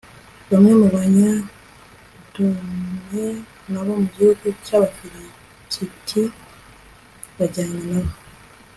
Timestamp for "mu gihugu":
3.99-4.45